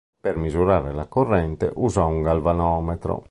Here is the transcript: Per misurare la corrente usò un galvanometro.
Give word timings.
Per 0.19 0.35
misurare 0.35 0.93
la 0.93 1.05
corrente 1.05 1.71
usò 1.75 2.07
un 2.07 2.23
galvanometro. 2.23 3.19